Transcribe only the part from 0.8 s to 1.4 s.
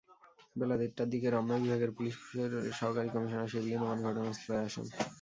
দেড়টার দিকে